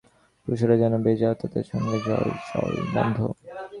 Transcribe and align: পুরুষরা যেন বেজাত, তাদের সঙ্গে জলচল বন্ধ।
পুরুষরা 0.43 0.75
যেন 0.77 0.93
বেজাত, 1.05 1.37
তাদের 1.41 1.65
সঙ্গে 1.71 1.97
জলচল 2.05 2.73
বন্ধ। 2.95 3.17